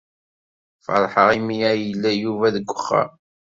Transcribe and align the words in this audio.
Feṛḥeɣ 0.85 1.27
imi 1.37 1.57
ay 1.71 1.79
yella 1.87 2.11
Yuba 2.13 2.47
deg 2.55 2.65
wexxam. 2.71 3.11